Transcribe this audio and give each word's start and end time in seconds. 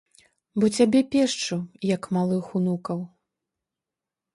Бо 0.63 0.69
цябе 0.77 1.01
пешчу, 1.11 1.55
як 1.95 2.11
малых 2.19 2.45
унукаў. 2.61 3.09